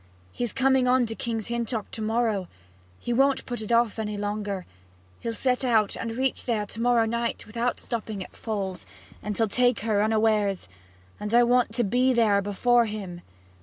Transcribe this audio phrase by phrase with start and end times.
[0.31, 2.47] He's coming on to King's Hintock to morrow
[2.97, 4.65] he won't put it off any longer;
[5.19, 8.87] he'll set out and reach there to morrow night, without stopping at Falls;
[9.21, 10.67] and he'll take her unawares,
[11.19, 13.21] and I want to be there before him.'